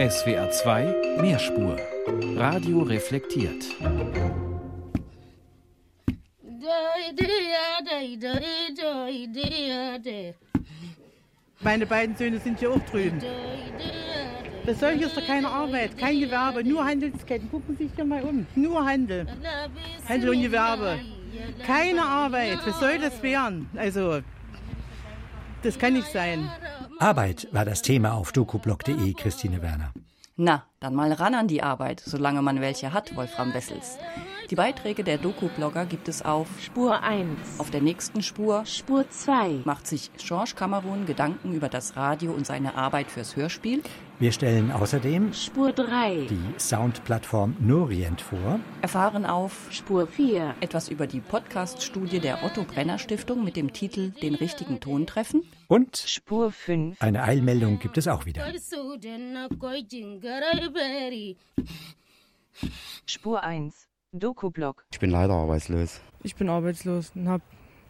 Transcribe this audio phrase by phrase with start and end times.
[0.00, 1.76] SWR 2 Mehrspur.
[2.34, 3.66] Radio reflektiert.
[11.60, 13.20] Meine beiden Söhne sind hier auch drüben.
[14.64, 17.50] Für solche ist da keine Arbeit, kein Gewerbe, nur Handelsketten.
[17.50, 18.46] Gucken Sie sich hier mal um.
[18.54, 19.26] Nur Handel.
[20.08, 20.98] Handel und Gewerbe.
[21.66, 22.60] Keine Arbeit.
[22.64, 23.68] Was soll das werden?
[23.76, 24.22] Also,
[25.62, 26.50] das kann nicht sein.
[27.00, 29.94] Arbeit war das Thema auf dokublog.de, Christine Werner.
[30.36, 33.96] Na, dann mal ran an die Arbeit, solange man welche hat, Wolfram Wessels.
[34.50, 37.26] Die Beiträge der Doku-Blogger gibt es auf Spur 1.
[37.56, 42.46] Auf der nächsten Spur Spur 2 macht sich Georges Kamerun Gedanken über das Radio und
[42.46, 43.82] seine Arbeit fürs Hörspiel.
[44.20, 48.60] Wir stellen außerdem Spur 3 die Soundplattform Norient vor.
[48.82, 54.10] Erfahren auf Spur 4 etwas über die Podcast-Studie der Otto Brenner Stiftung mit dem Titel
[54.10, 55.42] Den richtigen Ton treffen.
[55.68, 58.44] Und Spur 5 eine Eilmeldung gibt es auch wieder.
[63.06, 64.84] Spur 1 Doku-Blog.
[64.92, 66.02] Ich bin leider arbeitslos.
[66.22, 67.42] Ich bin arbeitslos und habe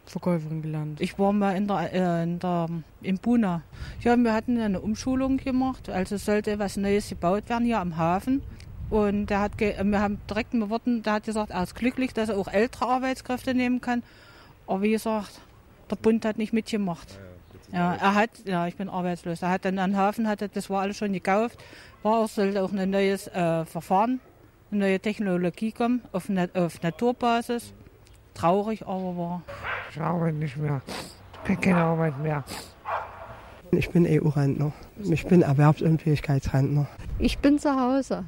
[0.05, 1.01] Verkäuferin gelernt.
[1.01, 2.67] Ich war mal in der, äh, in der
[3.01, 3.61] in Buna.
[4.01, 8.41] Ja, wir hatten eine Umschulung gemacht, also sollte was Neues gebaut werden hier am Hafen.
[8.89, 12.27] Und der hat, wir haben direkt mit Worten, der hat gesagt, er ist glücklich, dass
[12.27, 14.03] er auch ältere Arbeitskräfte nehmen kann.
[14.67, 15.39] Aber wie gesagt,
[15.89, 17.19] der Bund hat nicht mitgemacht.
[17.71, 19.41] Ja, er hat, ja, ich bin arbeitslos.
[19.41, 21.57] Er hat dann am Hafen, hat, das war alles schon gekauft,
[22.03, 24.19] war auch, sollte auch ein neues äh, Verfahren
[24.71, 27.73] eine neue Technologie kommen auf, auf Naturbasis.
[28.33, 29.41] Traurig, aber wahr.
[29.91, 30.81] Ich arbeite nicht mehr.
[31.33, 32.43] Ich bin keine Arbeit mehr.
[33.71, 34.71] Ich bin EU-Rentner.
[35.03, 36.87] Ich bin Erwerbsunfähigkeitsrentner.
[37.19, 38.25] Ich bin zu Hause.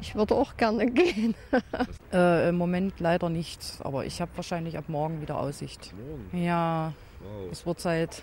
[0.00, 1.34] Ich würde auch gerne gehen.
[2.12, 5.92] äh, Im Moment leider nicht, aber ich habe wahrscheinlich ab morgen wieder Aussicht.
[6.32, 6.44] Morgen?
[6.44, 7.52] Ja, Wow.
[7.52, 8.22] es wird Zeit.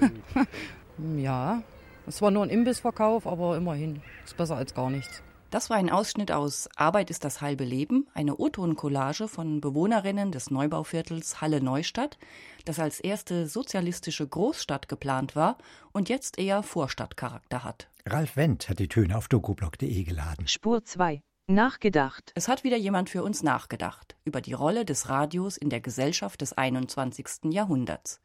[1.16, 1.62] ja,
[2.06, 4.00] es war nur ein Imbissverkauf, aber immerhin.
[4.24, 5.20] Ist besser als gar nichts.
[5.50, 10.50] Das war ein Ausschnitt aus Arbeit ist das halbe Leben, eine O-Ton-Collage von Bewohnerinnen des
[10.50, 12.18] Neubauviertels Halle Neustadt,
[12.66, 15.56] das als erste sozialistische Großstadt geplant war
[15.92, 17.88] und jetzt eher Vorstadtcharakter hat.
[18.04, 20.46] Ralf Wendt hat die Töne auf dokublog.de geladen.
[20.48, 22.32] Spur 2 Nachgedacht.
[22.34, 26.42] Es hat wieder jemand für uns nachgedacht über die Rolle des Radios in der Gesellschaft
[26.42, 27.44] des 21.
[27.50, 28.20] Jahrhunderts.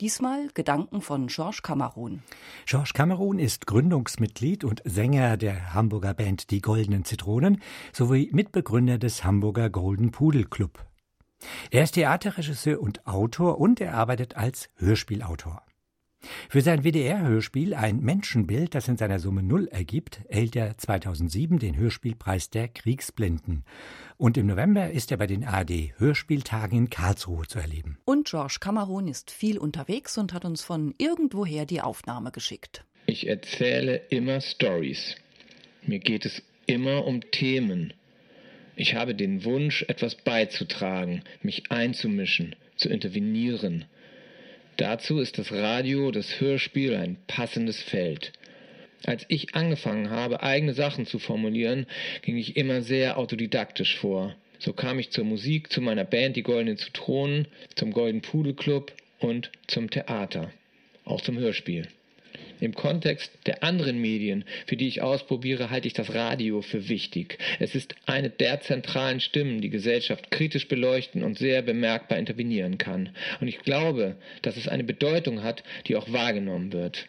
[0.00, 2.22] Diesmal Gedanken von Georges Kamerun.
[2.66, 7.60] Georges Kamerun ist Gründungsmitglied und Sänger der Hamburger Band Die Goldenen Zitronen
[7.92, 10.86] sowie Mitbegründer des Hamburger Golden Pudel Club.
[11.72, 15.64] Er ist Theaterregisseur und Autor und er arbeitet als Hörspielautor.
[16.48, 21.76] Für sein WDR-Hörspiel Ein Menschenbild, das in seiner Summe Null ergibt, erhielt er 2007 den
[21.76, 23.64] Hörspielpreis der Kriegsblinden.
[24.16, 27.98] Und im November ist er bei den ARD Hörspieltagen in Karlsruhe zu erleben.
[28.04, 32.84] Und Georges Kamerun ist viel unterwegs und hat uns von irgendwoher die Aufnahme geschickt.
[33.06, 35.16] Ich erzähle immer Stories.
[35.86, 37.94] Mir geht es immer um Themen.
[38.76, 43.84] Ich habe den Wunsch, etwas beizutragen, mich einzumischen, zu intervenieren.
[44.80, 48.32] Dazu ist das Radio, das Hörspiel ein passendes Feld.
[49.04, 51.84] Als ich angefangen habe, eigene Sachen zu formulieren,
[52.22, 54.34] ging ich immer sehr autodidaktisch vor.
[54.58, 58.92] So kam ich zur Musik, zu meiner Band Die Goldenen Zitronen, zum Golden Pudel Club
[59.18, 60.50] und zum Theater.
[61.04, 61.86] Auch zum Hörspiel.
[62.60, 67.38] Im Kontext der anderen Medien, für die ich ausprobiere, halte ich das Radio für wichtig.
[67.58, 73.10] Es ist eine der zentralen Stimmen, die Gesellschaft kritisch beleuchten und sehr bemerkbar intervenieren kann.
[73.40, 77.06] Und ich glaube, dass es eine Bedeutung hat, die auch wahrgenommen wird.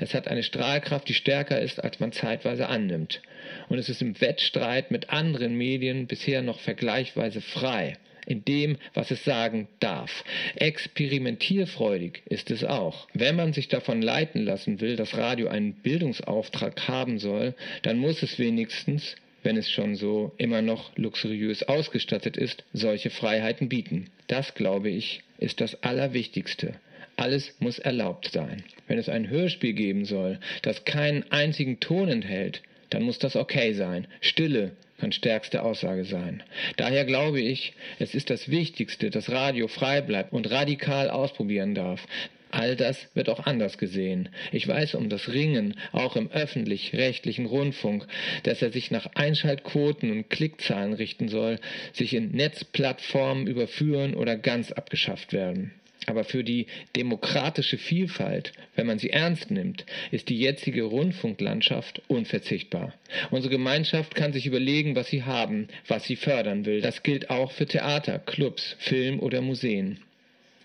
[0.00, 3.20] Es hat eine Strahlkraft, die stärker ist, als man zeitweise annimmt.
[3.68, 9.10] Und es ist im Wettstreit mit anderen Medien bisher noch vergleichsweise frei in dem, was
[9.10, 10.24] es sagen darf.
[10.56, 13.08] Experimentierfreudig ist es auch.
[13.14, 18.22] Wenn man sich davon leiten lassen will, dass Radio einen Bildungsauftrag haben soll, dann muss
[18.22, 19.16] es wenigstens
[19.46, 24.10] wenn es schon so immer noch luxuriös ausgestattet ist, solche Freiheiten bieten.
[24.26, 26.74] Das, glaube ich, ist das Allerwichtigste.
[27.14, 28.64] Alles muss erlaubt sein.
[28.88, 32.60] Wenn es ein Hörspiel geben soll, das keinen einzigen Ton enthält,
[32.90, 34.08] dann muss das okay sein.
[34.20, 36.42] Stille kann stärkste Aussage sein.
[36.76, 42.06] Daher glaube ich, es ist das Wichtigste, dass Radio frei bleibt und radikal ausprobieren darf.
[42.50, 44.30] All das wird auch anders gesehen.
[44.52, 48.06] Ich weiß um das Ringen, auch im öffentlich-rechtlichen Rundfunk,
[48.44, 51.58] dass er sich nach Einschaltquoten und Klickzahlen richten soll,
[51.92, 55.72] sich in Netzplattformen überführen oder ganz abgeschafft werden.
[56.04, 62.92] Aber für die demokratische Vielfalt, wenn man sie ernst nimmt, ist die jetzige Rundfunklandschaft unverzichtbar.
[63.30, 66.80] Unsere Gemeinschaft kann sich überlegen, was sie haben, was sie fördern will.
[66.80, 69.98] Das gilt auch für Theater, Clubs, Film oder Museen.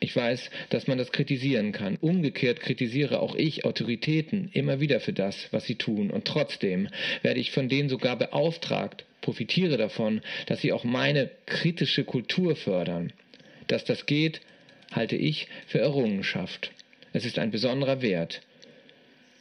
[0.03, 1.95] Ich weiß, dass man das kritisieren kann.
[2.01, 6.09] Umgekehrt kritisiere auch ich Autoritäten immer wieder für das, was sie tun.
[6.09, 6.89] Und trotzdem
[7.21, 13.13] werde ich von denen sogar beauftragt, profitiere davon, dass sie auch meine kritische Kultur fördern.
[13.67, 14.41] Dass das geht,
[14.91, 16.71] halte ich für Errungenschaft.
[17.13, 18.41] Es ist ein besonderer Wert.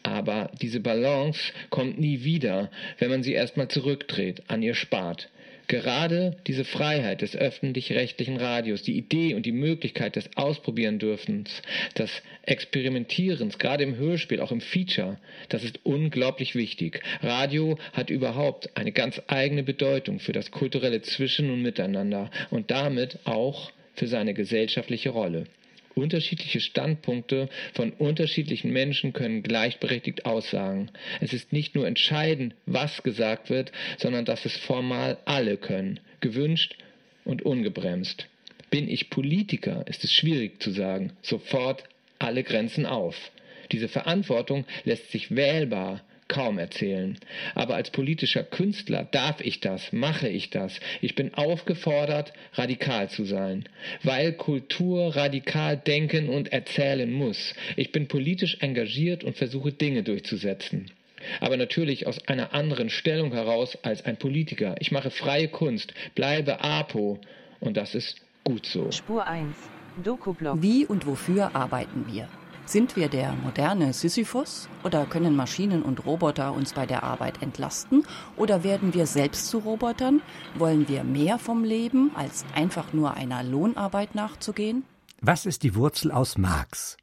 [0.03, 5.29] Aber diese Balance kommt nie wieder, wenn man sie erstmal zurückdreht, an ihr spart.
[5.71, 11.63] Gerade diese Freiheit des öffentlich-rechtlichen Radios, die Idee und die Möglichkeit des Ausprobieren dürfens,
[11.97, 12.11] des
[12.43, 15.19] Experimentierens, gerade im Hörspiel, auch im Feature,
[15.49, 17.01] das ist unglaublich wichtig.
[17.23, 23.21] Radio hat überhaupt eine ganz eigene Bedeutung für das kulturelle Zwischen- und Miteinander und damit
[23.23, 25.45] auch für seine gesellschaftliche Rolle.
[25.95, 30.91] Unterschiedliche Standpunkte von unterschiedlichen Menschen können gleichberechtigt aussagen.
[31.21, 36.77] Es ist nicht nur entscheidend, was gesagt wird, sondern dass es formal alle können, gewünscht
[37.25, 38.29] und ungebremst.
[38.71, 41.85] Bin ich Politiker, ist es schwierig zu sagen, sofort
[42.21, 43.33] alle Grenzen auf.
[43.73, 47.19] Diese Verantwortung lässt sich wählbar kaum erzählen.
[47.55, 50.81] Aber als politischer Künstler darf ich das, mache ich das.
[51.03, 53.65] Ich bin aufgefordert, radikal zu sein,
[54.03, 57.55] weil Kultur radikal denken und erzählen muss.
[57.77, 60.91] Ich bin politisch engagiert und versuche Dinge durchzusetzen.
[61.41, 64.77] Aber natürlich aus einer anderen Stellung heraus als ein Politiker.
[64.79, 67.21] Ich mache freie Kunst, bleibe APO
[67.59, 68.91] und das ist gut so.
[68.91, 69.55] Spur 1.
[70.03, 70.63] Doku-Blog.
[70.63, 72.29] Wie und wofür arbeiten wir?
[72.71, 78.07] Sind wir der moderne Sisyphus oder können Maschinen und Roboter uns bei der Arbeit entlasten
[78.37, 80.23] oder werden wir selbst zu Robotern?
[80.55, 84.85] Wollen wir mehr vom Leben, als einfach nur einer Lohnarbeit nachzugehen?
[85.21, 86.97] Was ist die Wurzel aus Marx?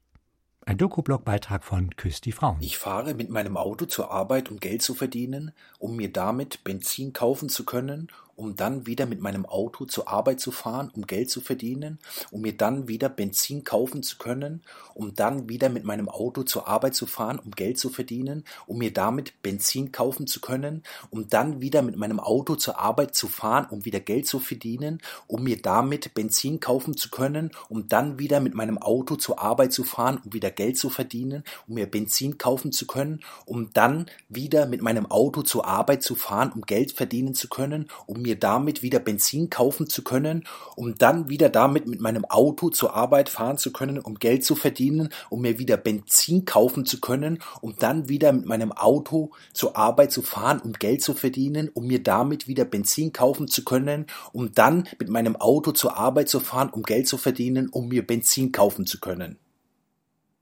[0.65, 2.59] Ein Doku-Blog-Beitrag von Küss die Frauen.
[2.61, 7.11] Ich fahre mit meinem Auto zur Arbeit, um Geld zu verdienen, um mir damit Benzin
[7.11, 8.07] kaufen zu können
[8.37, 11.97] um dann wieder mit meinem Auto zur Arbeit zu fahren, um Geld zu verdienen,
[12.31, 14.61] um mir dann wieder Benzin kaufen zu können,
[14.93, 18.77] um dann wieder mit meinem Auto zur Arbeit zu fahren, um Geld zu verdienen, um
[18.77, 23.27] mir damit Benzin kaufen zu können, um dann wieder mit meinem Auto zur Arbeit zu
[23.27, 28.19] fahren, um wieder Geld zu verdienen, um mir damit Benzin kaufen zu können, um dann
[28.19, 31.87] wieder mit meinem Auto zur Arbeit zu fahren, um wieder Geld zu verdienen, um mir
[31.87, 36.61] Benzin kaufen zu können, um dann wieder mit meinem Auto zur Arbeit zu fahren, um
[36.61, 40.43] Geld verdienen zu können, um mir damit wieder Benzin kaufen zu können,
[40.75, 44.55] um dann wieder damit mit meinem Auto zur Arbeit fahren zu können, um Geld zu
[44.55, 49.77] verdienen, um mir wieder Benzin kaufen zu können, um dann wieder mit meinem Auto zur
[49.77, 54.07] Arbeit zu fahren, um Geld zu verdienen, um mir damit wieder Benzin kaufen zu können,
[54.33, 58.05] um dann mit meinem Auto zur Arbeit zu fahren, um Geld zu verdienen, um mir
[58.05, 59.37] Benzin kaufen zu können.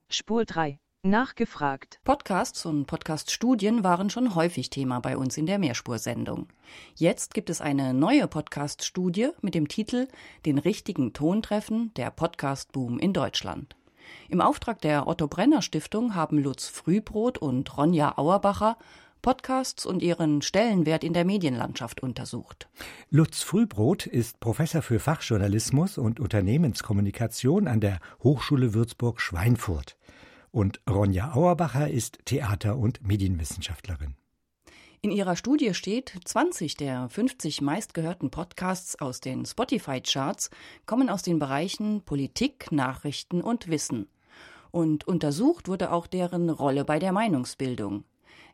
[0.08, 2.00] Spur 3 Nachgefragt.
[2.02, 6.48] Podcasts und Podcast-Studien waren schon häufig Thema bei uns in der Mehrspursendung.
[6.96, 10.08] Jetzt gibt es eine neue Podcast-Studie mit dem Titel
[10.46, 13.76] Den richtigen Ton treffen, der Podcast-Boom in Deutschland.
[14.28, 18.76] Im Auftrag der Otto Brenner Stiftung haben Lutz Frühbrot und Ronja Auerbacher
[19.22, 22.68] Podcasts und ihren Stellenwert in der Medienlandschaft untersucht.
[23.10, 29.96] Lutz Frühbrot ist Professor für Fachjournalismus und Unternehmenskommunikation an der Hochschule Würzburg-Schweinfurt
[30.50, 34.14] und Ronja Auerbacher ist Theater- und Medienwissenschaftlerin.
[35.02, 40.50] In ihrer Studie steht, 20 der 50 meistgehörten Podcasts aus den Spotify-Charts
[40.86, 44.08] kommen aus den Bereichen Politik, Nachrichten und Wissen.
[44.70, 48.04] Und untersucht wurde auch deren Rolle bei der Meinungsbildung.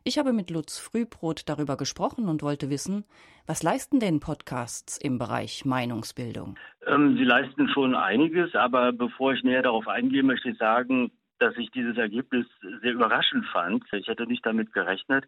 [0.05, 3.05] Ich habe mit Lutz Frühbrot darüber gesprochen und wollte wissen,
[3.47, 6.55] was leisten denn Podcasts im Bereich Meinungsbildung?
[6.85, 11.09] Ähm, sie leisten schon einiges, aber bevor ich näher darauf eingehe, möchte ich sagen,
[11.43, 12.45] dass ich dieses Ergebnis
[12.81, 13.83] sehr überraschend fand.
[13.91, 15.25] Ich hätte nicht damit gerechnet,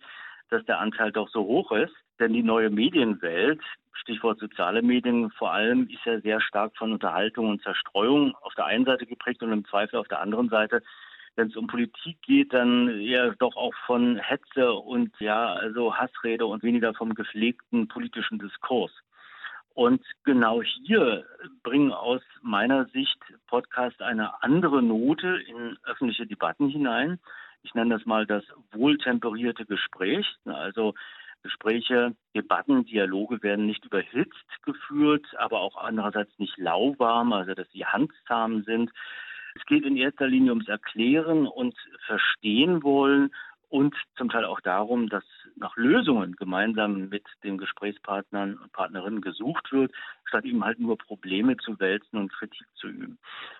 [0.49, 1.93] dass der Anteil doch so hoch ist.
[2.19, 3.59] Denn die neue Medienwelt,
[3.91, 8.65] Stichwort soziale Medien vor allem, ist ja sehr stark von Unterhaltung und Zerstreuung auf der
[8.65, 10.81] einen Seite geprägt und im Zweifel auf der anderen Seite,
[11.35, 16.45] wenn es um Politik geht, dann eher doch auch von Hetze und ja, also Hassrede
[16.45, 18.91] und weniger vom gepflegten politischen Diskurs.
[19.75, 21.25] Und genau hier
[21.61, 27.19] bringen aus meiner Sicht Podcasts eine andere Note in öffentliche Debatten hinein.
[27.61, 30.25] Ich nenne das mal das wohltemperierte Gespräch.
[30.45, 30.93] Also
[31.43, 37.85] Gespräche, Debatten, Dialoge werden nicht überhitzt geführt, aber auch andererseits nicht lauwarm, also dass sie
[37.85, 38.91] handzahm sind.
[39.55, 43.29] Es geht in erster Linie ums Erklären und Verstehen wollen
[43.69, 45.23] und zum Teil auch darum, dass
[45.55, 49.91] nach Lösungen gemeinsam mit den Gesprächspartnern und Partnerinnen gesucht wird,
[50.25, 53.17] statt eben halt nur Probleme zu wälzen und Kritik zu üben.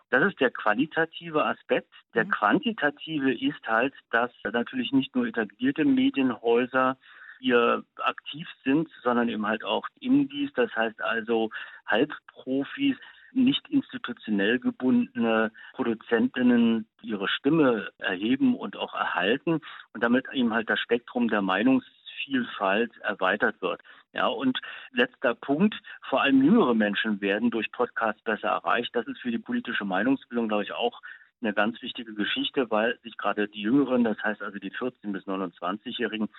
[0.09, 1.91] Das ist der qualitative Aspekt.
[2.13, 2.31] Der mhm.
[2.31, 6.97] quantitative ist halt, dass natürlich nicht nur etablierte Medienhäuser
[7.39, 11.49] hier aktiv sind, sondern eben halt auch Indies, das heißt also
[11.85, 12.97] Halbprofis,
[13.35, 19.61] nicht institutionell gebundene Produzentinnen ihre Stimme erheben und auch erhalten
[19.93, 23.81] und damit eben halt das Spektrum der Meinungsvielfalt erweitert wird.
[24.13, 24.59] Ja, und
[24.93, 25.75] letzter Punkt,
[26.09, 28.95] vor allem jüngere Menschen werden durch Podcasts besser erreicht.
[28.95, 31.01] Das ist für die politische Meinungsbildung, glaube ich, auch
[31.41, 35.27] eine ganz wichtige Geschichte, weil sich gerade die Jüngeren, das heißt also die 14- bis
[35.27, 36.29] 29-Jährigen,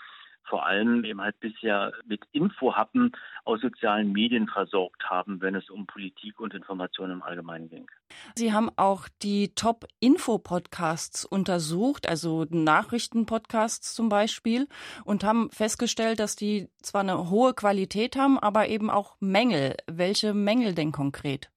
[0.48, 3.12] vor allem eben halt bisher mit Infohappen
[3.44, 7.86] aus sozialen Medien versorgt haben, wenn es um Politik und Information im Allgemeinen ging.
[8.34, 14.68] Sie haben auch die Top-Info-Podcasts untersucht, also Nachrichten-Podcasts zum Beispiel,
[15.04, 19.76] und haben festgestellt, dass die zwar eine hohe Qualität haben, aber eben auch Mängel.
[19.86, 21.50] Welche Mängel denn konkret?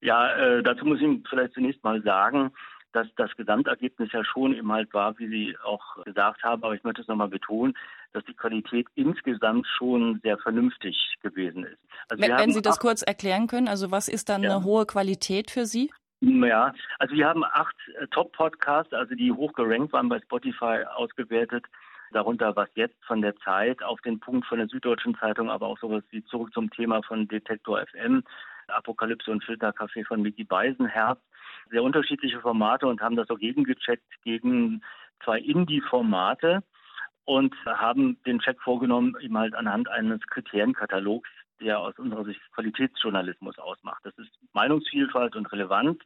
[0.00, 2.52] Ja, äh, dazu muss ich vielleicht zunächst mal sagen,
[2.94, 6.84] dass das Gesamtergebnis ja schon eben halt war, wie Sie auch gesagt haben, aber ich
[6.84, 7.76] möchte es nochmal betonen,
[8.12, 11.78] dass die Qualität insgesamt schon sehr vernünftig gewesen ist.
[12.08, 14.56] Also wenn, wenn Sie das kurz erklären können, also was ist dann ja.
[14.56, 15.90] eine hohe Qualität für Sie?
[16.20, 21.66] Ja, also wir haben acht äh, Top-Podcasts, also die hoch gerankt waren bei Spotify ausgewertet.
[22.12, 25.78] Darunter was jetzt von der Zeit auf den Punkt von der Süddeutschen Zeitung, aber auch
[25.78, 28.22] sowas wie zurück zum Thema von Detektor FM,
[28.68, 31.20] Apokalypse und Filterkaffee von Mickey Beisenherz
[31.70, 34.82] sehr unterschiedliche Formate und haben das auch gegengecheckt gegen
[35.22, 36.62] zwei Indie-Formate
[37.24, 41.28] und haben den Check vorgenommen, eben halt anhand eines Kriterienkatalogs,
[41.60, 44.04] der aus unserer Sicht Qualitätsjournalismus ausmacht.
[44.04, 46.00] Das ist Meinungsvielfalt und Relevanz,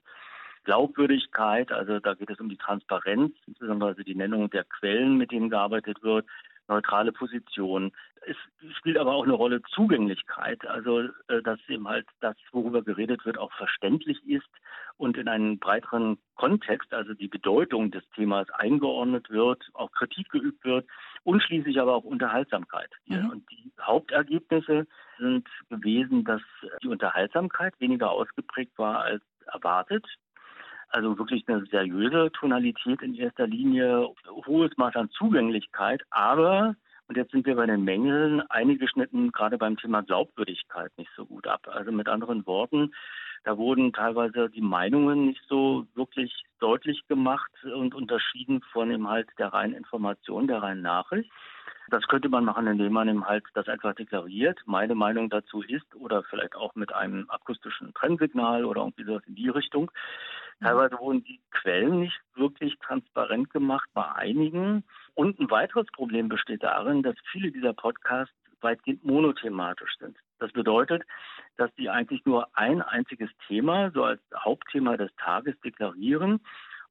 [0.64, 5.32] Glaubwürdigkeit, also da geht es um die Transparenz, insbesondere also die Nennung der Quellen, mit
[5.32, 6.26] denen gearbeitet wird,
[6.68, 7.92] neutrale Position.
[8.26, 8.36] Es
[8.76, 13.38] spielt aber auch eine Rolle Zugänglichkeit, also äh, dass eben halt das, worüber geredet wird,
[13.38, 14.48] auch verständlich ist
[14.96, 20.64] und in einen breiteren Kontext, also die Bedeutung des Themas eingeordnet wird, auch Kritik geübt
[20.64, 20.86] wird
[21.22, 22.90] und schließlich aber auch Unterhaltsamkeit.
[23.06, 23.30] Mhm.
[23.30, 24.86] Und die Hauptergebnisse
[25.18, 26.42] sind gewesen, dass
[26.82, 30.04] die Unterhaltsamkeit weniger ausgeprägt war als erwartet.
[30.90, 34.08] Also wirklich eine seriöse Tonalität in erster Linie,
[34.46, 36.76] hohes Maß an Zugänglichkeit, aber
[37.08, 38.42] und jetzt sind wir bei den Mängeln.
[38.50, 41.66] Einige schnitten gerade beim Thema Glaubwürdigkeit nicht so gut ab.
[41.66, 42.92] Also mit anderen Worten,
[43.44, 49.28] da wurden teilweise die Meinungen nicht so wirklich deutlich gemacht und unterschieden von dem halt
[49.38, 51.30] der reinen Information, der reinen Nachricht.
[51.90, 54.60] Das könnte man machen, indem man eben halt das einfach deklariert.
[54.66, 59.34] Meine Meinung dazu ist, oder vielleicht auch mit einem akustischen Trennsignal oder irgendwie sowas in
[59.34, 59.90] die Richtung.
[60.60, 64.84] Teilweise wurden die Quellen nicht wirklich transparent gemacht bei einigen.
[65.14, 70.16] Und ein weiteres Problem besteht darin, dass viele dieser Podcasts weitgehend monothematisch sind.
[70.40, 71.04] Das bedeutet,
[71.56, 76.40] dass die eigentlich nur ein einziges Thema, so als Hauptthema des Tages deklarieren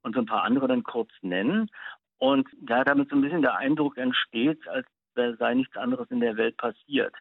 [0.02, 1.70] und so ein paar andere dann kurz nennen.
[2.18, 6.38] Und da damit so ein bisschen der Eindruck entsteht, als sei nichts anderes in der
[6.38, 7.14] Welt passiert.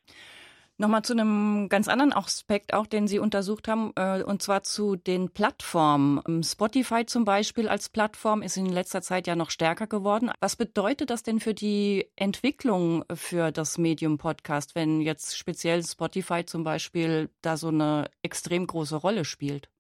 [0.79, 4.95] Nochmal zu einem ganz anderen Aspekt auch, den Sie untersucht haben, äh, und zwar zu
[4.95, 6.21] den Plattformen.
[6.29, 10.31] Ähm, Spotify zum Beispiel als Plattform ist in letzter Zeit ja noch stärker geworden.
[10.41, 16.45] Was bedeutet das denn für die Entwicklung für das Medium Podcast, wenn jetzt speziell Spotify
[16.45, 19.71] zum Beispiel da so eine extrem große Rolle spielt?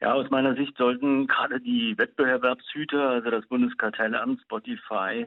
[0.00, 5.26] Ja, aus meiner Sicht sollten gerade die Wettbewerbshüter, also das Bundeskartellamt, Spotify,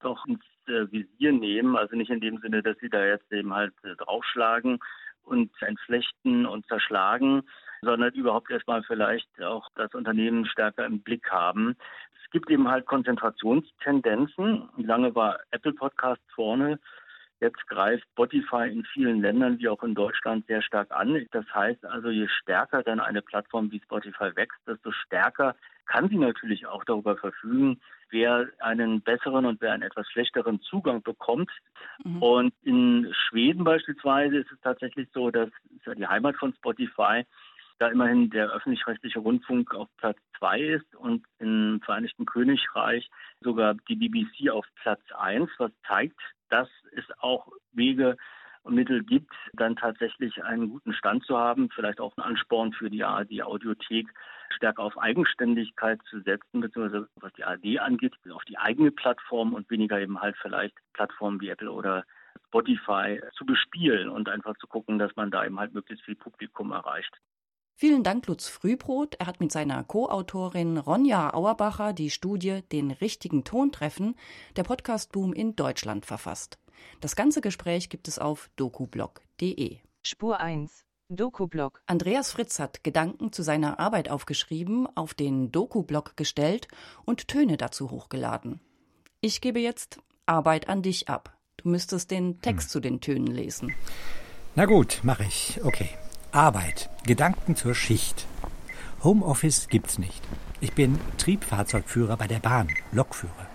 [0.00, 1.76] doch ins äh, Visier nehmen.
[1.76, 4.78] Also nicht in dem Sinne, dass sie da jetzt eben halt äh, draufschlagen
[5.24, 7.42] und entflechten und zerschlagen,
[7.82, 11.76] sondern überhaupt erstmal vielleicht auch das Unternehmen stärker im Blick haben.
[12.24, 14.68] Es gibt eben halt Konzentrationstendenzen.
[14.76, 16.78] Lange war Apple Podcast vorne.
[17.44, 21.26] Jetzt greift Spotify in vielen Ländern wie auch in Deutschland sehr stark an.
[21.32, 26.16] Das heißt also, je stärker dann eine Plattform wie Spotify wächst, desto stärker kann sie
[26.16, 31.50] natürlich auch darüber verfügen, wer einen besseren und wer einen etwas schlechteren Zugang bekommt.
[32.02, 32.22] Mhm.
[32.22, 37.26] Und in Schweden beispielsweise ist es tatsächlich so, dass ist ja die Heimat von Spotify,
[37.78, 43.10] da immerhin der öffentlich-rechtliche Rundfunk auf Platz zwei ist und im Vereinigten Königreich
[43.42, 48.16] sogar die BBC auf Platz eins, was zeigt, dass es auch Wege
[48.64, 52.90] und Mittel gibt, dann tatsächlich einen guten Stand zu haben, vielleicht auch ein Ansporn für
[52.90, 54.08] die ARD-Audiothek,
[54.50, 59.68] stärker auf Eigenständigkeit zu setzen, beziehungsweise was die ARD angeht, auf die eigene Plattform und
[59.70, 62.04] weniger eben halt vielleicht Plattformen wie Apple oder
[62.48, 66.72] Spotify zu bespielen und einfach zu gucken, dass man da eben halt möglichst viel Publikum
[66.72, 67.14] erreicht.
[67.76, 69.16] Vielen Dank, Lutz Frühbrot.
[69.16, 74.14] Er hat mit seiner Co-Autorin Ronja Auerbacher die Studie Den richtigen Ton treffen,
[74.54, 76.58] der Podcast-Boom in Deutschland verfasst.
[77.00, 79.78] Das ganze Gespräch gibt es auf dokublog.de.
[80.04, 80.84] Spur 1.
[81.08, 81.82] Dokublog.
[81.86, 86.68] Andreas Fritz hat Gedanken zu seiner Arbeit aufgeschrieben, auf den Dokublog gestellt
[87.04, 88.60] und Töne dazu hochgeladen.
[89.20, 91.36] Ich gebe jetzt Arbeit an dich ab.
[91.56, 92.70] Du müsstest den Text hm.
[92.70, 93.74] zu den Tönen lesen.
[94.54, 95.60] Na gut, mache ich.
[95.64, 95.90] Okay.
[96.34, 96.90] Arbeit.
[97.06, 98.26] Gedanken zur Schicht.
[99.04, 100.20] Homeoffice gibt's nicht.
[100.60, 103.46] Ich bin Triebfahrzeugführer bei der Bahn, Lokführer.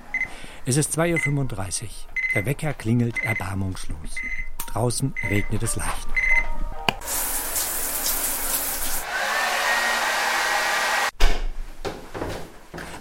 [0.66, 1.90] Es ist 2.35 Uhr.
[2.36, 4.16] Der Wecker klingelt erbarmungslos.
[4.68, 6.08] Draußen regnet es leicht.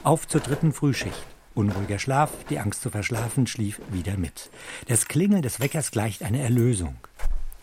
[0.02, 1.24] Auf zur dritten Frühschicht.
[1.54, 4.50] Unruhiger Schlaf, die Angst zu verschlafen, schlief wieder mit.
[4.88, 6.96] Das Klingeln des Weckers gleicht einer Erlösung.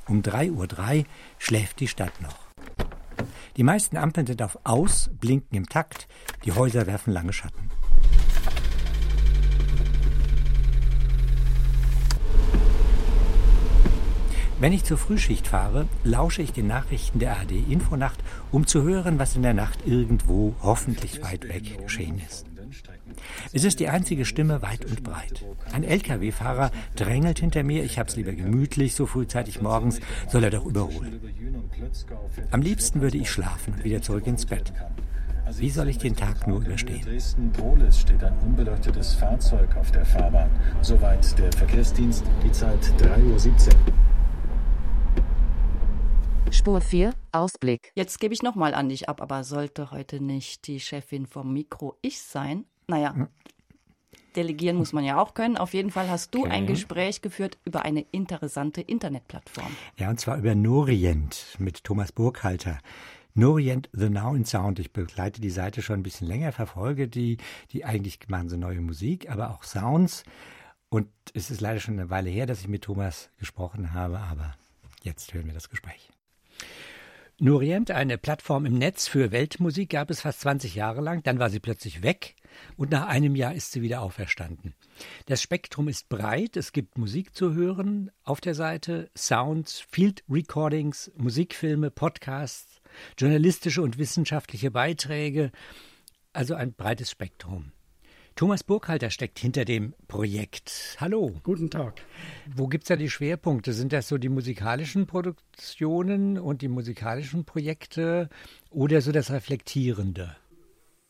[0.07, 0.51] Um 3.03
[0.99, 1.05] Uhr
[1.39, 2.37] schläft die Stadt noch.
[3.57, 6.07] Die meisten Ampeln sind auf Aus, blinken im Takt,
[6.43, 7.71] die Häuser werfen lange Schatten.
[14.59, 18.19] Wenn ich zur Frühschicht fahre, lausche ich den Nachrichten der ARD Infonacht,
[18.51, 22.54] um zu hören, was in der Nacht irgendwo, hoffentlich weit weg, geschehen ist.
[23.53, 25.45] Es ist die einzige Stimme weit und breit.
[25.71, 30.65] Ein Lkw-Fahrer drängelt hinter mir, ich hab's lieber gemütlich, so frühzeitig morgens, soll er doch
[30.65, 31.19] überholen.
[32.51, 34.73] Am liebsten würde ich schlafen und wieder zurück ins Bett.
[35.57, 37.03] Wie soll ich den Tag nur überstehen?
[37.03, 40.49] Dresden-Prohlis steht ein unbeleuchtetes Fahrzeug auf der Fahrbahn.
[40.81, 43.73] Soweit der Verkehrsdienst, die Zeit 3.17 Uhr.
[46.51, 47.91] Spur 4, Ausblick.
[47.95, 51.95] Jetzt gebe ich nochmal an dich ab, aber sollte heute nicht die Chefin vom Mikro
[52.01, 52.65] ich sein?
[52.87, 53.27] Naja,
[54.35, 55.57] delegieren muss man ja auch können.
[55.57, 56.51] Auf jeden Fall hast du okay.
[56.51, 59.75] ein Gespräch geführt über eine interessante Internetplattform.
[59.97, 62.79] Ja, und zwar über Norient mit Thomas Burkhalter.
[63.33, 64.79] Norient The Now in Sound.
[64.79, 67.37] Ich begleite die Seite schon ein bisschen länger, verfolge die,
[67.71, 70.23] die eigentlich machen so neue Musik, aber auch Sounds.
[70.89, 74.55] Und es ist leider schon eine Weile her, dass ich mit Thomas gesprochen habe, aber
[75.03, 76.09] jetzt hören wir das Gespräch.
[77.37, 81.21] Norient, eine Plattform im Netz für Weltmusik, gab es fast 20 Jahre lang.
[81.23, 82.35] Dann war sie plötzlich weg
[82.77, 84.73] und nach einem Jahr ist sie wieder auferstanden.
[85.25, 86.57] Das Spektrum ist breit.
[86.57, 92.81] Es gibt Musik zu hören auf der Seite, Sounds, Field Recordings, Musikfilme, Podcasts,
[93.17, 95.51] journalistische und wissenschaftliche Beiträge.
[96.33, 97.71] Also ein breites Spektrum.
[98.35, 100.97] Thomas Burkhalter steckt hinter dem Projekt.
[100.99, 101.39] Hallo.
[101.43, 102.01] Guten Tag.
[102.53, 103.71] Wo gibt es da die Schwerpunkte?
[103.71, 108.27] Sind das so die musikalischen Produktionen und die musikalischen Projekte
[108.69, 110.35] oder so das Reflektierende?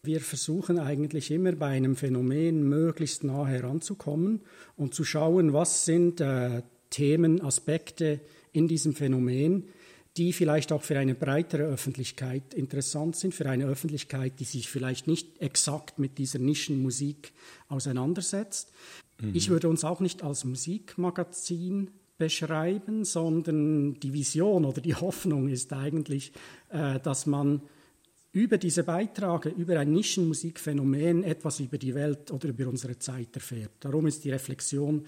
[0.05, 4.41] Wir versuchen eigentlich immer bei einem Phänomen möglichst nah heranzukommen
[4.77, 9.65] und zu schauen, was sind äh, Themen, Aspekte in diesem Phänomen,
[10.17, 15.07] die vielleicht auch für eine breitere Öffentlichkeit interessant sind, für eine Öffentlichkeit, die sich vielleicht
[15.07, 17.33] nicht exakt mit dieser Nischenmusik
[17.67, 18.71] auseinandersetzt.
[19.19, 19.31] Mhm.
[19.33, 25.73] Ich würde uns auch nicht als Musikmagazin beschreiben, sondern die Vision oder die Hoffnung ist
[25.73, 26.31] eigentlich,
[26.69, 27.61] äh, dass man
[28.35, 33.71] über diese Beiträge, über ein Nischenmusikphänomen etwas über die Welt oder über unsere Zeit erfährt.
[33.79, 35.05] Darum ist die Reflexion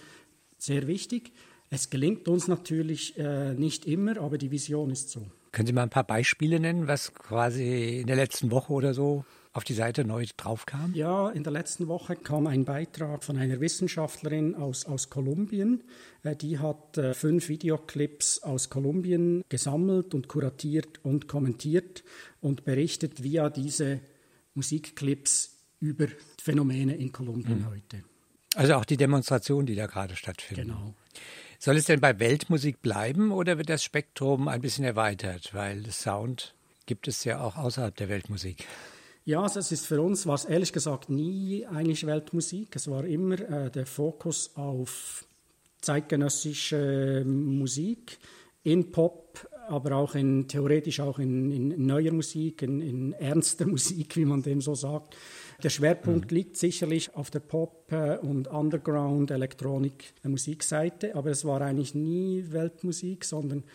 [0.57, 1.33] sehr wichtig.
[1.69, 5.27] Es gelingt uns natürlich äh, nicht immer, aber die Vision ist so.
[5.51, 9.25] Können Sie mal ein paar Beispiele nennen, was quasi in der letzten Woche oder so
[9.57, 10.93] auf die Seite neu draufkam?
[10.93, 15.83] Ja, in der letzten Woche kam ein Beitrag von einer Wissenschaftlerin aus, aus Kolumbien.
[16.21, 22.03] Äh, die hat äh, fünf Videoclips aus Kolumbien gesammelt und kuratiert und kommentiert
[22.39, 23.99] und berichtet via diese
[24.53, 26.05] Musikclips über
[26.39, 27.69] Phänomene in Kolumbien mhm.
[27.69, 28.03] heute.
[28.53, 30.67] Also auch die Demonstration, die da gerade stattfindet.
[30.67, 30.93] Genau.
[31.57, 35.55] Soll es denn bei Weltmusik bleiben oder wird das Spektrum ein bisschen erweitert?
[35.55, 36.53] Weil Sound
[36.85, 38.67] gibt es ja auch außerhalb der Weltmusik.
[39.27, 42.77] Ja, also es ist für uns, war es ehrlich gesagt nie eigentlich Weltmusik.
[42.77, 45.25] Es war immer äh, der Fokus auf
[45.81, 48.19] zeitgenössische Musik
[48.63, 54.15] in Pop, aber auch in theoretisch auch in, in neuer Musik, in, in ernster Musik,
[54.15, 55.17] wie man dem so sagt.
[55.61, 56.37] Der Schwerpunkt mhm.
[56.37, 63.65] liegt sicherlich auf der Pop- und Underground-Elektronik-Musikseite, aber es war eigentlich nie Weltmusik, sondern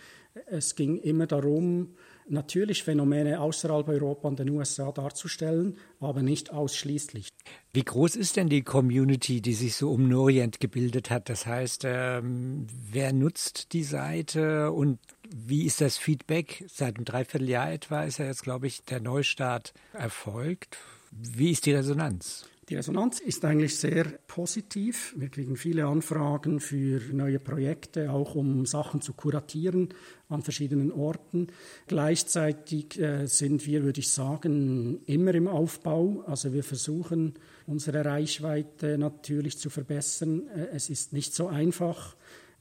[0.47, 1.89] es ging immer darum,
[2.29, 7.29] natürlich Phänomene außerhalb Europa und den USA darzustellen, aber nicht ausschließlich.
[7.73, 11.29] Wie groß ist denn die Community, die sich so um Norient gebildet hat?
[11.29, 14.99] Das heißt, ähm, wer nutzt die Seite und
[15.35, 16.65] wie ist das Feedback?
[16.69, 20.79] Seit einem Dreivierteljahr etwa ist ja jetzt, glaube ich, der Neustart erfolgt.
[21.11, 22.47] Wie ist die Resonanz?
[22.69, 25.15] Die Resonanz ist eigentlich sehr positiv.
[25.17, 29.89] Wir kriegen viele Anfragen für neue Projekte, auch um Sachen zu kuratieren
[30.29, 31.49] an verschiedenen Orten.
[31.89, 36.23] Gleichzeitig äh, sind wir, würde ich sagen, immer im Aufbau.
[36.29, 37.35] Also wir versuchen
[37.67, 40.47] unsere Reichweite natürlich zu verbessern.
[40.55, 42.15] Äh, es ist nicht so einfach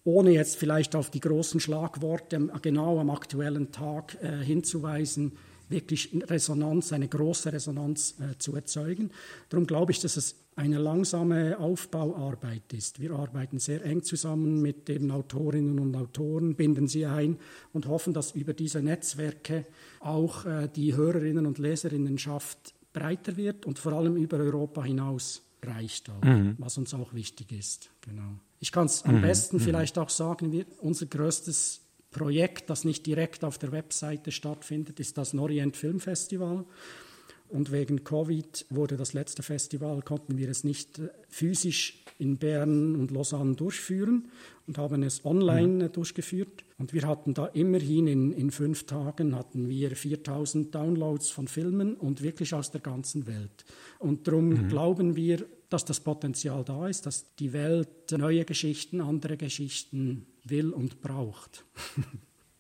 [0.04, 5.34] ohne jetzt vielleicht auf die großen Schlagworte genau am aktuellen Tag äh, hinzuweisen,
[5.72, 9.12] wirklich Resonanz, eine große Resonanz äh, zu erzeugen.
[9.50, 13.00] Darum glaube ich, dass es eine langsame Aufbauarbeit ist.
[13.00, 17.38] Wir arbeiten sehr eng zusammen mit den Autorinnen und Autoren, binden sie ein
[17.74, 19.66] und hoffen, dass über diese Netzwerke
[20.00, 26.10] auch äh, die Hörerinnen und Leserinnenschaft breiter wird und vor allem über Europa hinaus reicht,
[26.10, 26.56] auch, mhm.
[26.58, 27.90] was uns auch wichtig ist.
[28.02, 28.40] Genau.
[28.60, 29.22] Ich kann es am mhm.
[29.22, 29.62] besten mhm.
[29.62, 35.18] vielleicht auch sagen, wir, unser größtes Projekt, das nicht direkt auf der Webseite stattfindet, ist
[35.18, 36.66] das Norient Film Festival.
[37.52, 42.96] Und wegen Covid wurde das letzte Festival, konnten wir es nicht äh, physisch in Bern
[42.96, 44.30] und Lausanne durchführen
[44.68, 45.92] und haben es online mhm.
[45.92, 46.64] durchgeführt.
[46.78, 51.96] Und wir hatten da immerhin in, in fünf Tagen hatten wir 4000 Downloads von Filmen
[51.96, 53.66] und wirklich aus der ganzen Welt.
[54.00, 54.68] Und darum mhm.
[54.70, 60.72] glauben wir, dass das Potenzial da ist, dass die Welt neue Geschichten, andere Geschichten will
[60.72, 61.66] und braucht.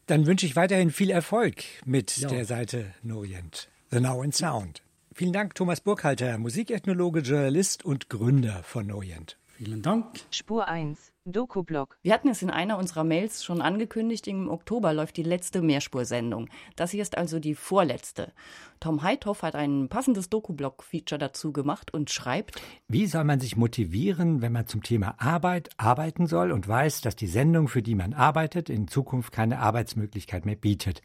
[0.07, 2.27] Dann wünsche ich weiterhin viel Erfolg mit ja.
[2.27, 3.69] der Seite Norient.
[3.91, 4.81] The Now in Sound.
[5.13, 9.37] Vielen Dank, Thomas Burkhalter, Musikethnologe, Journalist und Gründer von Noient.
[9.57, 10.21] Vielen Dank.
[10.31, 11.97] Spur 1, Doku-Blog.
[12.01, 16.49] Wir hatten es in einer unserer Mails schon angekündigt, im Oktober läuft die letzte Mehrspursendung.
[16.75, 18.33] Das hier ist also die vorletzte.
[18.79, 24.41] Tom Heithoff hat ein passendes Doku-Blog-Feature dazu gemacht und schreibt: Wie soll man sich motivieren,
[24.41, 28.13] wenn man zum Thema Arbeit arbeiten soll und weiß, dass die Sendung, für die man
[28.13, 31.03] arbeitet, in Zukunft keine Arbeitsmöglichkeit mehr bietet?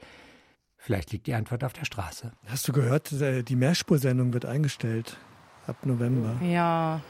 [0.79, 2.33] Vielleicht liegt die Antwort auf der Straße.
[2.47, 5.19] Hast du gehört, äh, die Mehrspursendung wird eingestellt
[5.67, 6.35] ab November?
[6.45, 7.01] Ja.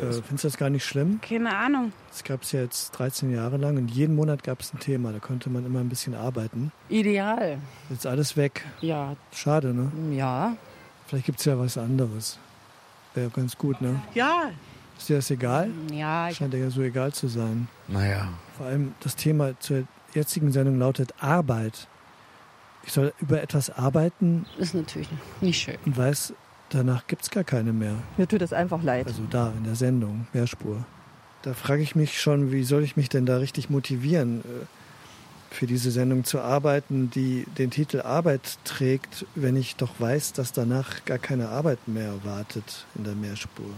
[0.00, 1.20] Äh, findest du das gar nicht schlimm?
[1.20, 1.92] Keine Ahnung.
[2.08, 5.12] Das gab es ja jetzt 13 Jahre lang und jeden Monat gab es ein Thema.
[5.12, 6.72] Da konnte man immer ein bisschen arbeiten.
[6.88, 7.58] Ideal.
[7.90, 8.64] Jetzt alles weg.
[8.80, 9.16] Ja.
[9.32, 9.90] Schade, ne?
[10.16, 10.56] Ja.
[11.06, 12.38] Vielleicht gibt es ja was anderes.
[13.14, 14.00] Wäre ganz gut, ne?
[14.14, 14.50] Ja.
[14.98, 15.70] Ist dir das egal?
[15.92, 16.30] Ja.
[16.32, 17.68] Scheint dir ja so egal zu sein.
[17.86, 18.28] Naja.
[18.56, 21.86] Vor allem das Thema zur jetzigen Sendung lautet Arbeit
[22.86, 24.46] ich soll über etwas arbeiten.
[24.58, 25.08] Ist natürlich
[25.40, 25.76] nicht schön.
[25.84, 26.32] Und weiß,
[26.70, 27.94] danach gibt es gar keine mehr.
[28.16, 29.06] Mir tut es einfach leid.
[29.06, 30.84] Also da in der Sendung, Mehrspur.
[31.42, 34.66] Da frage ich mich schon, wie soll ich mich denn da richtig motivieren, äh,
[35.50, 40.52] für diese Sendung zu arbeiten, die den Titel Arbeit trägt, wenn ich doch weiß, dass
[40.52, 43.70] danach gar keine Arbeit mehr wartet in der Mehrspur.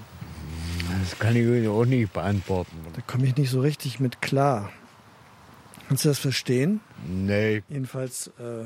[1.01, 2.73] Das kann ich auch nicht beantworten.
[2.95, 4.71] Da komme ich nicht so richtig mit klar.
[5.89, 6.81] Kannst du das verstehen?
[7.07, 7.63] Nee.
[7.69, 8.65] Jedenfalls äh,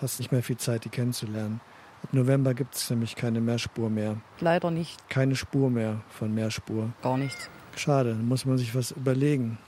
[0.00, 1.60] hast nicht mehr viel Zeit, die kennenzulernen.
[2.02, 4.16] Ab November gibt es nämlich keine Mehrspur mehr.
[4.40, 5.08] Leider nicht.
[5.08, 6.90] Keine Spur mehr von Mehrspur.
[7.02, 7.50] Gar nichts.
[7.76, 9.58] Schade, da muss man sich was überlegen.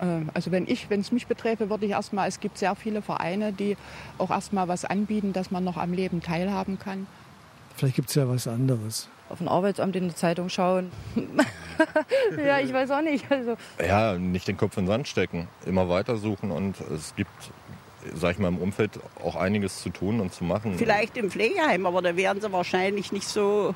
[0.00, 3.02] Ähm, also wenn ich, wenn es mich beträfe, würde ich erstmal, es gibt sehr viele
[3.02, 3.76] Vereine, die
[4.18, 7.06] auch erstmal was anbieten, dass man noch am Leben teilhaben kann.
[7.76, 9.08] Vielleicht gibt es ja was anderes.
[9.28, 10.92] Auf ein Arbeitsamt in der Zeitung schauen.
[12.36, 13.30] ja, ich weiß auch nicht.
[13.30, 13.56] Also.
[13.84, 17.30] Ja, nicht den Kopf in den Sand stecken, immer weitersuchen und es gibt
[18.14, 20.76] sag ich mal, im Umfeld auch einiges zu tun und zu machen.
[20.76, 23.74] Vielleicht im Pflegeheim, aber da werden sie wahrscheinlich nicht so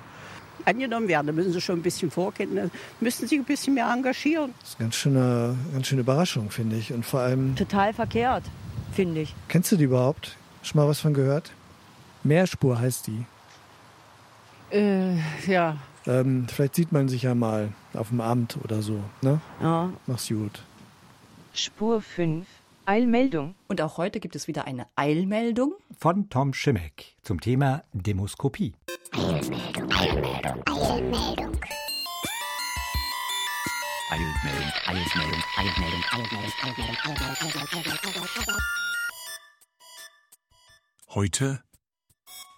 [0.64, 1.26] angenommen werden.
[1.26, 4.54] Da müssen sie schon ein bisschen vorkennen, müssen sich ein bisschen mehr engagieren.
[4.60, 6.92] Das ist eine ganz schöne, ganz schöne Überraschung, finde ich.
[6.92, 7.56] Und vor allem.
[7.56, 8.44] Total verkehrt,
[8.92, 9.34] finde ich.
[9.48, 10.36] Kennst du die überhaupt?
[10.62, 11.52] Schon mal was von gehört?
[12.24, 13.24] Mehrspur heißt die.
[14.70, 15.78] Äh, ja.
[16.06, 19.00] Ähm, vielleicht sieht man sich ja mal auf dem Amt oder so.
[19.22, 19.40] Ne?
[19.62, 19.90] Ja.
[20.06, 20.62] Mach's gut.
[21.54, 22.46] Spur 5.
[22.88, 23.54] Eilmeldung.
[23.66, 28.72] Und auch heute gibt es wieder eine Eilmeldung von Tom Schimmeck zum Thema Demoskopie.
[29.12, 31.60] Eilmeldung, Eilmeldung, Eilmeldung.
[34.10, 38.56] Eilmeldung, Eilmeldung, Eilmeldung, Eilmeldung, Eilmeldung, Eilmeldung, Eilmeldung, Eilmeldung.
[41.10, 41.62] Heute,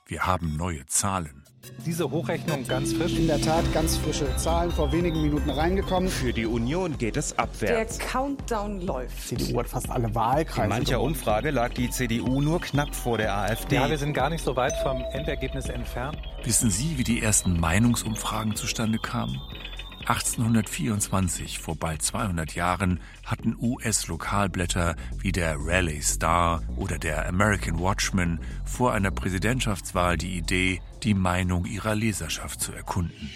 [0.07, 1.50] wir haben neue Zahlen.
[1.85, 3.17] Diese Hochrechnung ganz frisch.
[3.17, 6.09] In der Tat ganz frische Zahlen vor wenigen Minuten reingekommen.
[6.09, 7.99] Für die Union geht es abwärts.
[7.99, 9.31] Der Countdown läuft.
[9.31, 10.63] Die CDU hat fast alle Wahlkreise.
[10.63, 11.15] In mancher gewonnen.
[11.15, 13.77] Umfrage lag die CDU nur knapp vor der AfD.
[13.77, 16.19] Ja, wir sind gar nicht so weit vom Endergebnis entfernt.
[16.45, 19.41] Wissen Sie, wie die ersten Meinungsumfragen zustande kamen?
[20.11, 28.41] 1824, vor bald 200 Jahren, hatten US-Lokalblätter wie der Raleigh Star oder der American Watchman
[28.65, 33.31] vor einer Präsidentschaftswahl die Idee, die Meinung ihrer Leserschaft zu erkunden.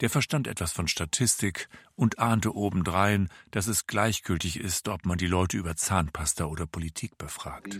[0.00, 5.26] Der verstand etwas von Statistik und ahnte obendrein, dass es gleichgültig ist, ob man die
[5.26, 7.76] Leute über Zahnpasta oder Politik befragt.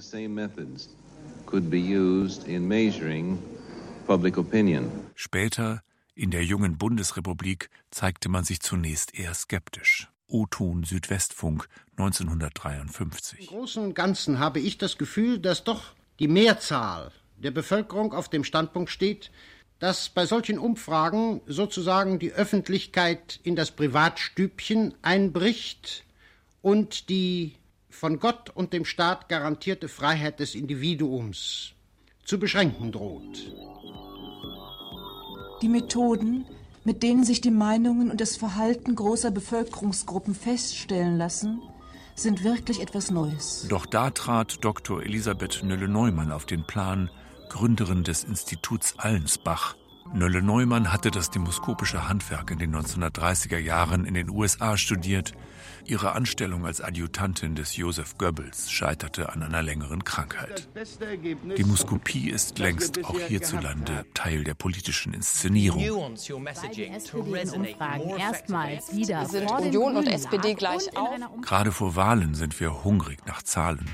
[5.14, 5.82] Später,
[6.14, 10.08] in der jungen Bundesrepublik, zeigte man sich zunächst eher skeptisch.
[10.26, 13.40] O-Ton Südwestfunk 1953.
[13.40, 18.28] Im Großen und Ganzen habe ich das Gefühl, dass doch die Mehrzahl der Bevölkerung auf
[18.28, 19.30] dem Standpunkt steht,
[19.78, 26.04] dass bei solchen Umfragen sozusagen die Öffentlichkeit in das Privatstübchen einbricht
[26.62, 27.54] und die
[27.88, 31.72] von Gott und dem Staat garantierte Freiheit des Individuums
[32.24, 33.52] zu beschränken droht.
[35.62, 36.44] Die Methoden,
[36.84, 41.60] mit denen sich die Meinungen und das Verhalten großer Bevölkerungsgruppen feststellen lassen,
[42.14, 43.66] sind wirklich etwas Neues.
[43.68, 45.02] Doch da trat Dr.
[45.02, 47.10] Elisabeth Nölle-Neumann auf den Plan,
[47.48, 49.76] Gründerin des Instituts Allensbach.
[50.14, 55.32] Nölle-Neumann hatte das demoskopische Handwerk in den 1930er Jahren in den USA studiert.
[55.84, 60.68] Ihre Anstellung als Adjutantin des Joseph Goebbels scheiterte an einer längeren Krankheit.
[61.58, 65.82] Demoskopie ist längst auch hierzulande Teil der politischen Inszenierung.
[67.52, 71.10] Umfragen erstmals wieder Sind Union und SPD gleich auf?
[71.42, 73.86] Gerade vor Wahlen sind wir hungrig nach Zahlen.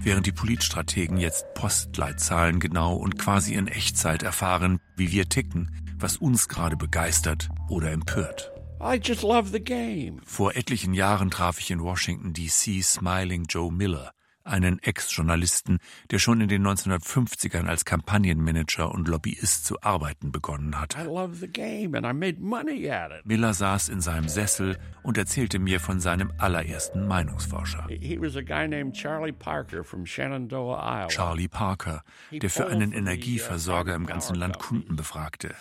[0.00, 6.16] Während die Politstrategen jetzt Postleitzahlen genau und quasi in Echtzeit erfahren, wie wir ticken, was
[6.16, 8.52] uns gerade begeistert oder empört.
[8.80, 10.20] I just love the game.
[10.24, 12.80] Vor etlichen Jahren traf ich in Washington, D.C.
[12.80, 14.12] Smiling Joe Miller,
[14.48, 15.78] einen Ex-Journalisten,
[16.10, 20.98] der schon in den 1950ern als Kampagnenmanager und Lobbyist zu arbeiten begonnen hatte.
[21.00, 23.26] I love the game and I made money at it.
[23.26, 27.86] Miller saß in seinem Sessel und erzählte mir von seinem allerersten Meinungsforscher.
[27.88, 31.08] He was a guy named Charlie Parker from Shenandoah, Iowa.
[31.08, 35.54] Charlie Parker, der für einen Energieversorger im ganzen Land Kunden befragte.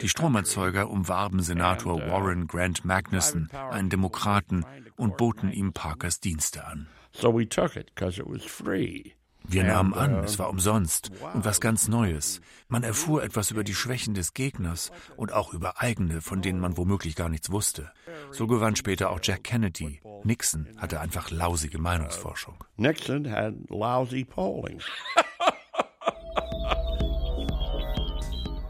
[0.00, 4.64] Die Stromerzeuger umwarben Senator Warren Grant Magnuson, einen Demokraten,
[4.96, 6.86] und boten ihm Parkers Dienste an.
[7.12, 9.12] So we took it because it was free.
[9.44, 12.40] Wir nahmen an, uh, es war umsonst und was ganz Neues.
[12.68, 16.76] Man erfuhr etwas über die Schwächen des Gegners und auch über eigene, von denen man
[16.76, 17.90] womöglich gar nichts wusste.
[18.30, 20.00] So gewann später auch Jack Kennedy.
[20.24, 22.62] Nixon hatte einfach lausige Meinungsforschung.
[22.76, 24.80] Nixon had lousy polling.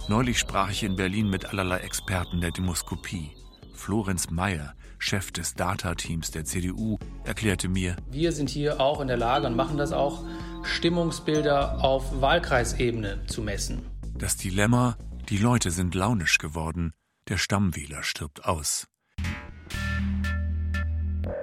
[0.08, 3.30] Neulich sprach ich in Berlin mit allerlei Experten der Demoskopie.
[3.74, 9.16] Florenz Mayer, Chef des Data-Teams der CDU, erklärte mir, Wir sind hier auch in der
[9.16, 10.24] Lage und machen das auch,
[10.62, 13.82] Stimmungsbilder auf Wahlkreisebene zu messen.
[14.16, 14.96] das Dilemma,
[15.28, 16.92] die Leute sind launisch geworden,
[17.28, 18.86] der Stammwähler stirbt aus.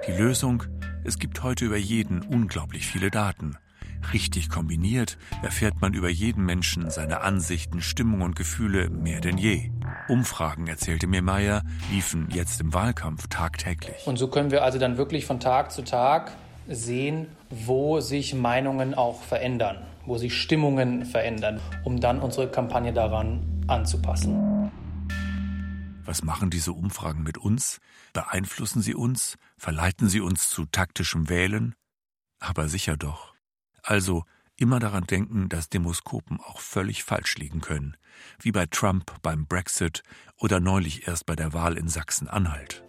[0.06, 0.62] Die Lösung,
[1.04, 3.58] es gibt heute über jeden unglaublich viele Daten.
[4.12, 9.70] Richtig kombiniert erfährt man über jeden Menschen seine Ansichten, Stimmung und Gefühle mehr denn je.
[10.08, 14.06] Umfragen, erzählte mir Meyer, liefen jetzt im Wahlkampf tagtäglich.
[14.06, 16.32] Und so können wir also dann wirklich von Tag zu Tag
[16.68, 23.64] sehen, wo sich Meinungen auch verändern, wo sich Stimmungen verändern, um dann unsere Kampagne daran
[23.66, 24.70] anzupassen.
[26.04, 27.78] Was machen diese Umfragen mit uns?
[28.12, 29.36] Beeinflussen sie uns?
[29.56, 31.74] Verleiten sie uns zu taktischem Wählen?
[32.40, 33.29] Aber sicher doch.
[33.82, 34.24] Also
[34.56, 37.96] immer daran denken, dass Demoskopen auch völlig falsch liegen können,
[38.40, 40.02] wie bei Trump beim Brexit
[40.36, 42.84] oder neulich erst bei der Wahl in Sachsen-Anhalt.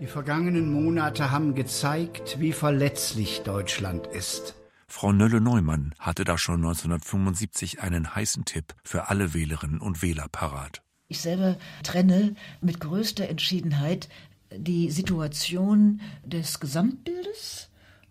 [0.00, 4.54] Die vergangenen Monate haben gezeigt, wie verletzlich Deutschland ist.
[4.88, 10.82] Frau Nölle-Neumann hatte da schon 1975 einen heißen Tipp für alle Wählerinnen und Wähler parat.
[11.06, 14.08] Ich selber trenne mit größter Entschiedenheit
[14.52, 17.69] die Situation des Gesamtbildes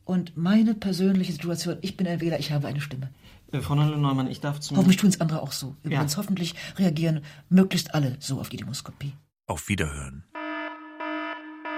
[0.09, 1.77] und meine persönliche Situation.
[1.81, 3.11] Ich bin ein Wähler, ich habe eine Stimme.
[3.51, 4.77] Äh, Frau Neumann, ich darf zum...
[4.77, 5.75] Hoffentlich tun es andere auch so.
[5.83, 9.13] Übrigens, hoffentlich reagieren möglichst alle so auf die Demoskopie.
[9.45, 10.23] Auf Wiederhören.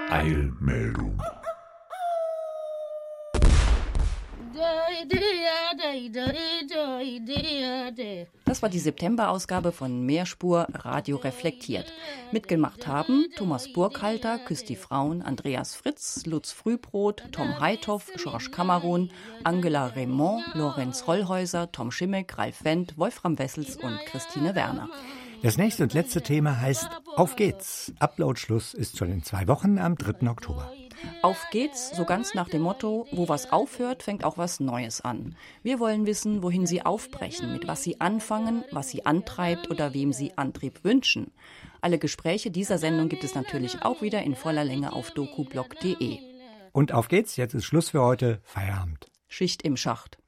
[0.08, 1.20] Eilmeldung.
[8.44, 11.92] Das war die September-Ausgabe von Mehrspur Radio reflektiert.
[12.32, 19.10] Mitgemacht haben Thomas Burkhalter, Küsti Frauen, Andreas Fritz, Lutz Frühbrot, Tom Heithoff, Georges Kamerun,
[19.44, 24.88] Angela Raymond, Lorenz Rollhäuser, Tom Schimmeck, Ralf Wendt, Wolfram Wessels und Christine Werner.
[25.42, 27.92] Das nächste und letzte Thema heißt Auf geht's.
[27.98, 30.28] Upload-Schluss ist schon in zwei Wochen am 3.
[30.30, 30.70] Oktober.
[31.22, 35.36] Auf geht's, so ganz nach dem Motto, wo was aufhört, fängt auch was Neues an.
[35.62, 40.12] Wir wollen wissen, wohin Sie aufbrechen, mit was Sie anfangen, was Sie antreibt oder wem
[40.12, 41.32] Sie Antrieb wünschen.
[41.80, 46.18] Alle Gespräche dieser Sendung gibt es natürlich auch wieder in voller Länge auf dokublog.de.
[46.72, 48.40] Und auf geht's, jetzt ist Schluss für heute.
[48.44, 49.10] Feierabend.
[49.28, 50.21] Schicht im Schacht.